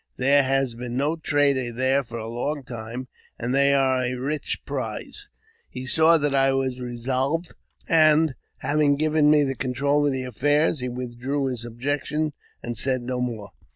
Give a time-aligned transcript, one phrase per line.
[0.17, 3.07] There has been no trader there for a long time,
[3.37, 5.29] and they are a rich prize."
[5.69, 7.53] He saw that I was resolved,
[7.87, 12.33] and, having given me the control of affairs, he withdrew his objection
[12.63, 13.51] and said no more.